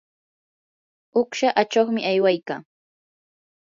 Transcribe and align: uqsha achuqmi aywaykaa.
uqsha 1.21 1.49
achuqmi 1.61 2.01
aywaykaa. 2.11 2.61